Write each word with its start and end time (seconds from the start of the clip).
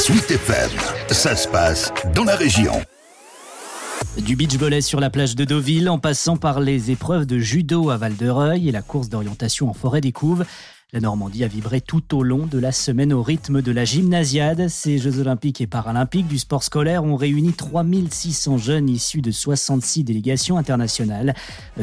Suite 0.00 0.30
FM, 0.30 0.70
ça 1.10 1.36
se 1.36 1.46
passe 1.46 1.92
dans 2.14 2.24
la 2.24 2.34
région. 2.34 2.72
Du 4.16 4.34
beach 4.34 4.56
volley 4.56 4.80
sur 4.80 4.98
la 4.98 5.10
plage 5.10 5.36
de 5.36 5.44
Deauville, 5.44 5.90
en 5.90 5.98
passant 5.98 6.38
par 6.38 6.60
les 6.60 6.90
épreuves 6.90 7.26
de 7.26 7.38
judo 7.38 7.90
à 7.90 7.98
Val-de-Reuil 7.98 8.66
et 8.66 8.72
la 8.72 8.80
course 8.80 9.10
d'orientation 9.10 9.68
en 9.68 9.74
forêt 9.74 10.00
des 10.00 10.12
Couves. 10.12 10.46
La 10.92 10.98
Normandie 10.98 11.44
a 11.44 11.46
vibré 11.46 11.80
tout 11.80 12.16
au 12.16 12.24
long 12.24 12.46
de 12.46 12.58
la 12.58 12.72
semaine 12.72 13.12
au 13.12 13.22
rythme 13.22 13.62
de 13.62 13.70
la 13.70 13.84
gymnasiade. 13.84 14.66
Ces 14.66 14.98
Jeux 14.98 15.20
olympiques 15.20 15.60
et 15.60 15.68
paralympiques 15.68 16.26
du 16.26 16.36
sport 16.36 16.64
scolaire 16.64 17.04
ont 17.04 17.14
réuni 17.14 17.52
3600 17.52 18.58
jeunes 18.58 18.88
issus 18.88 19.20
de 19.20 19.30
66 19.30 20.02
délégations 20.02 20.58
internationales, 20.58 21.36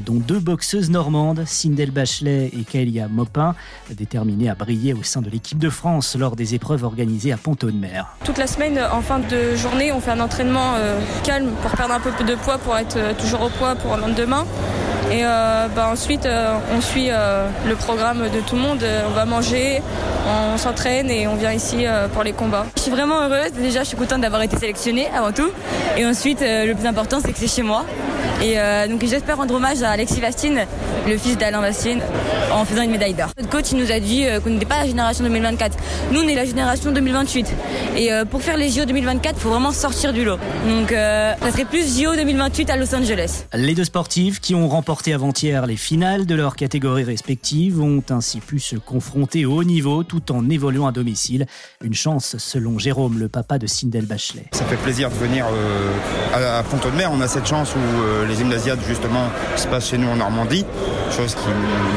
dont 0.05 0.15
deux 0.15 0.39
boxeuses 0.39 0.89
normandes, 0.89 1.45
Sindel 1.45 1.91
Bachelet 1.91 2.51
et 2.51 2.65
Kaelia 2.65 3.07
Mopin, 3.07 3.55
déterminées 3.91 4.49
à 4.49 4.55
briller 4.55 4.93
au 4.93 5.03
sein 5.03 5.21
de 5.21 5.29
l'équipe 5.29 5.59
de 5.59 5.69
France 5.69 6.17
lors 6.19 6.35
des 6.35 6.53
épreuves 6.53 6.83
organisées 6.83 7.31
à 7.31 7.37
Pont-de-Mer. 7.37 8.17
Toute 8.25 8.37
la 8.37 8.47
semaine, 8.47 8.77
en 8.91 9.01
fin 9.01 9.19
de 9.19 9.55
journée, 9.55 9.93
on 9.93 10.01
fait 10.01 10.11
un 10.11 10.19
entraînement 10.19 10.73
euh, 10.75 10.99
calme 11.23 11.51
pour 11.61 11.71
perdre 11.71 11.93
un 11.93 12.01
peu 12.01 12.11
de 12.25 12.35
poids, 12.35 12.57
pour 12.57 12.75
être 12.75 12.97
euh, 12.97 13.13
toujours 13.13 13.43
au 13.43 13.49
poids 13.49 13.75
pour 13.75 13.95
le 13.95 14.01
lendemain. 14.01 14.45
Et 15.11 15.23
euh, 15.23 15.67
bah, 15.73 15.89
ensuite, 15.91 16.25
euh, 16.25 16.57
on 16.75 16.81
suit 16.81 17.07
euh, 17.09 17.47
le 17.65 17.75
programme 17.75 18.23
de 18.23 18.41
tout 18.41 18.55
le 18.55 18.61
monde. 18.61 18.83
On 19.07 19.11
va 19.11 19.25
manger, 19.25 19.81
on 20.53 20.57
s'entraîne 20.57 21.09
et 21.09 21.27
on 21.27 21.35
vient 21.35 21.53
ici 21.53 21.85
pour 22.13 22.23
les 22.23 22.33
combats. 22.33 22.65
Je 22.75 22.81
suis 22.81 22.91
vraiment 22.91 23.21
heureuse. 23.21 23.51
Déjà, 23.53 23.83
je 23.83 23.89
suis 23.89 23.97
contente 23.97 24.21
d'avoir 24.21 24.41
été 24.41 24.57
sélectionnée 24.57 25.07
avant 25.15 25.31
tout. 25.31 25.49
Et 25.97 26.05
ensuite, 26.05 26.41
le 26.41 26.73
plus 26.73 26.85
important, 26.85 27.19
c'est 27.23 27.31
que 27.31 27.39
c'est 27.39 27.47
chez 27.47 27.63
moi. 27.63 27.85
Et 28.41 28.55
donc, 28.89 29.03
j'espère 29.05 29.37
rendre 29.37 29.55
hommage 29.55 29.81
à 29.81 29.91
Alexis 29.91 30.21
Vastine, 30.21 30.65
le 31.07 31.17
fils 31.17 31.37
d'Alain 31.37 31.61
Vastine, 31.61 32.01
en 32.51 32.65
faisant 32.65 32.83
une 32.83 32.91
médaille 32.91 33.13
d'or. 33.13 33.29
Notre 33.37 33.49
coach 33.49 33.71
il 33.71 33.77
nous 33.77 33.91
a 33.91 33.99
dit 33.99 34.25
qu'on 34.43 34.51
n'était 34.51 34.65
pas 34.65 34.79
la 34.79 34.87
génération 34.87 35.23
2024. 35.23 35.77
Nous, 36.11 36.21
on 36.21 36.27
est 36.27 36.35
la 36.35 36.45
génération 36.45 36.91
2028. 36.91 37.53
Et 37.97 38.09
pour 38.29 38.41
faire 38.41 38.57
les 38.57 38.69
JO 38.69 38.85
2024, 38.85 39.35
il 39.37 39.41
faut 39.41 39.49
vraiment 39.49 39.71
sortir 39.71 40.13
du 40.13 40.23
lot. 40.23 40.37
Donc, 40.67 40.91
ça 40.91 41.51
serait 41.51 41.65
plus 41.65 41.99
JO 41.99 42.15
2028 42.15 42.69
à 42.69 42.77
Los 42.77 42.93
Angeles. 42.93 43.45
Les 43.53 43.73
deux 43.73 43.83
sportifs 43.83 44.39
qui 44.39 44.55
ont 44.55 44.67
remporté 44.67 45.13
avant-hier 45.13 45.65
les 45.65 45.77
finales 45.77 46.25
de 46.25 46.35
leurs 46.35 46.55
catégories 46.55 47.03
respectives 47.03 47.81
ont 47.81 48.03
ainsi 48.09 48.39
pu 48.39 48.59
se 48.59 48.75
confronter 48.75 49.45
au 49.45 49.53
haut 49.53 49.63
niveau 49.63 50.03
tout 50.03 50.31
en 50.31 50.49
évoluant 50.49 50.87
à 50.87 50.91
domicile. 50.91 51.45
Une 51.83 51.93
chance 51.93 52.37
selon 52.37 52.79
Jérôme, 52.79 53.19
le 53.19 53.29
papa 53.29 53.57
de 53.57 53.67
Sindel 53.67 54.05
Bachelet. 54.05 54.45
Ça 54.51 54.65
fait 54.65 54.77
plaisir 54.77 55.09
de 55.09 55.15
venir 55.15 55.45
euh, 55.51 56.59
à, 56.59 56.63
Pont-de-Mer. 56.63 57.11
On 57.11 57.21
a 57.21 57.27
cette 57.27 57.47
chance 57.47 57.73
où 57.75 58.01
euh, 58.01 58.16
les 58.25 58.35
gymnasiades 58.35 58.79
justement 58.87 59.29
se 59.55 59.67
passent 59.67 59.89
chez 59.89 59.97
nous 59.97 60.07
en 60.07 60.15
Normandie, 60.15 60.65
chose 61.11 61.35
qui 61.35 61.47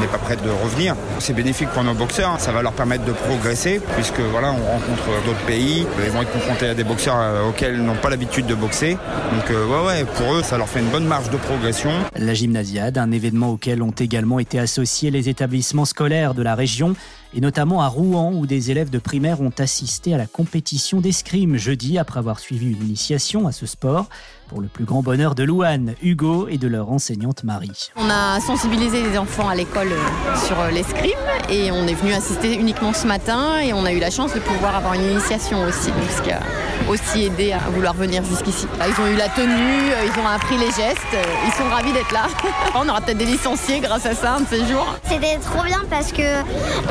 n'est 0.01 0.07
pas 0.07 0.17
prête 0.17 0.43
de 0.43 0.49
revenir. 0.49 0.95
C'est 1.19 1.33
bénéfique 1.33 1.69
pour 1.69 1.83
nos 1.83 1.93
boxeurs, 1.93 2.39
ça 2.39 2.51
va 2.51 2.61
leur 2.61 2.73
permettre 2.73 3.05
de 3.05 3.11
progresser 3.11 3.81
puisque 3.95 4.19
voilà, 4.19 4.51
on 4.51 4.71
rencontre 4.71 5.25
d'autres 5.25 5.45
pays, 5.45 5.85
ils 6.03 6.11
vont 6.11 6.21
être 6.21 6.31
confrontés 6.31 6.67
à 6.69 6.73
des 6.73 6.83
boxeurs 6.83 7.17
euh, 7.19 7.49
auxquels 7.49 7.75
ils 7.75 7.83
n'ont 7.83 7.95
pas 7.95 8.09
l'habitude 8.09 8.45
de 8.45 8.55
boxer. 8.55 8.97
Donc 9.33 9.49
ouais, 9.49 9.85
ouais, 9.87 10.05
pour 10.17 10.33
eux, 10.35 10.43
ça 10.43 10.57
leur 10.57 10.67
fait 10.67 10.79
une 10.79 10.89
bonne 10.89 11.05
marge 11.05 11.29
de 11.29 11.37
progression. 11.37 11.91
La 12.17 12.33
gymnasiade 12.33 12.97
un 12.97 13.11
événement 13.11 13.51
auquel 13.51 13.81
ont 13.81 13.91
également 13.91 14.39
été 14.39 14.59
associés 14.59 15.11
les 15.11 15.29
établissements 15.29 15.85
scolaires 15.85 16.33
de 16.33 16.41
la 16.41 16.55
région, 16.55 16.95
et 17.33 17.41
notamment 17.41 17.81
à 17.81 17.87
Rouen 17.87 18.33
où 18.33 18.45
des 18.45 18.71
élèves 18.71 18.89
de 18.89 18.99
primaire 18.99 19.41
ont 19.41 19.53
assisté 19.57 20.13
à 20.13 20.17
la 20.17 20.27
compétition 20.27 21.01
d'escrime 21.01 21.57
jeudi 21.57 21.97
après 21.97 22.19
avoir 22.19 22.39
suivi 22.39 22.71
une 22.71 22.81
initiation 22.81 23.47
à 23.47 23.51
ce 23.51 23.65
sport 23.65 24.07
pour 24.51 24.59
le 24.59 24.67
plus 24.67 24.83
grand 24.83 25.01
bonheur 25.01 25.33
de 25.33 25.43
Louane, 25.43 25.95
Hugo 26.03 26.49
et 26.49 26.57
de 26.57 26.67
leur 26.67 26.91
enseignante 26.91 27.45
Marie. 27.45 27.89
On 27.95 28.09
a 28.09 28.41
sensibilisé 28.41 29.01
les 29.01 29.17
enfants 29.17 29.47
à 29.47 29.55
l'école 29.55 29.93
euh, 29.93 30.35
sur 30.45 30.59
euh, 30.59 30.71
l'escrime 30.71 31.11
et 31.49 31.71
on 31.71 31.87
est 31.87 31.93
venu 31.93 32.11
assister 32.11 32.55
uniquement 32.55 32.91
ce 32.91 33.07
matin 33.07 33.61
et 33.61 33.71
on 33.71 33.85
a 33.85 33.93
eu 33.93 33.99
la 33.99 34.11
chance 34.11 34.33
de 34.33 34.41
pouvoir 34.41 34.75
avoir 34.75 34.95
une 34.95 35.03
initiation 35.03 35.63
aussi, 35.63 35.87
donc 35.91 36.09
ce 36.17 36.21
qui 36.21 36.31
a 36.31 36.41
aussi 36.89 37.23
aidé 37.23 37.53
à 37.53 37.69
vouloir 37.69 37.93
venir 37.93 38.25
jusqu'ici. 38.25 38.67
Ils 38.75 39.01
ont 39.01 39.07
eu 39.07 39.15
la 39.15 39.29
tenue, 39.29 39.53
euh, 39.53 40.05
ils 40.05 40.19
ont 40.19 40.27
appris 40.27 40.57
les 40.57 40.71
gestes, 40.71 41.15
ils 41.45 41.53
sont 41.53 41.69
ravis 41.69 41.93
d'être 41.93 42.11
là. 42.11 42.27
on 42.75 42.89
aura 42.89 42.99
peut-être 42.99 43.19
des 43.19 43.25
licenciés 43.25 43.79
grâce 43.79 44.05
à 44.05 44.13
ça 44.13 44.33
un 44.33 44.41
de 44.41 44.47
ces 44.47 44.65
jours. 44.67 44.97
C'était 45.07 45.37
trop 45.37 45.63
bien 45.63 45.81
parce 45.89 46.11
que 46.11 46.41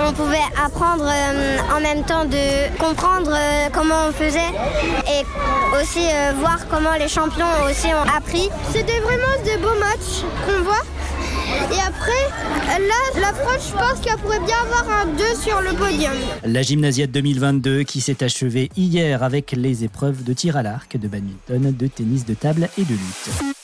on 0.08 0.14
pouvait 0.14 0.29
apprendre 0.62 1.10
en 1.74 1.80
même 1.80 2.04
temps 2.04 2.24
de 2.24 2.76
comprendre 2.78 3.36
comment 3.72 4.08
on 4.08 4.12
faisait 4.12 4.38
et 5.08 5.24
aussi 5.80 6.06
voir 6.40 6.66
comment 6.68 6.94
les 6.98 7.08
champions 7.08 7.46
aussi 7.68 7.88
ont 7.88 8.16
appris. 8.16 8.48
C'était 8.72 9.00
vraiment 9.00 9.44
des 9.44 9.56
beaux 9.56 9.78
matchs 9.78 10.24
qu'on 10.46 10.62
voit. 10.62 10.82
Et 11.72 11.80
après, 11.80 12.78
là, 12.78 13.20
la 13.20 13.32
France, 13.34 13.72
je 13.72 13.72
pense 13.72 14.00
qu'elle 14.00 14.16
pourrait 14.18 14.40
bien 14.40 14.56
avoir 14.64 15.00
un 15.02 15.06
2 15.06 15.24
sur 15.34 15.60
le 15.60 15.72
podium. 15.74 16.12
La 16.44 16.62
gymnasiade 16.62 17.10
2022 17.10 17.82
qui 17.82 18.00
s'est 18.00 18.22
achevée 18.22 18.70
hier 18.76 19.22
avec 19.22 19.52
les 19.52 19.84
épreuves 19.84 20.22
de 20.22 20.32
tir 20.32 20.56
à 20.56 20.62
l'arc, 20.62 20.96
de 20.96 21.08
badminton, 21.08 21.74
de 21.76 21.86
tennis 21.86 22.24
de 22.24 22.34
table 22.34 22.68
et 22.78 22.84
de 22.84 22.92
lutte. 22.92 23.59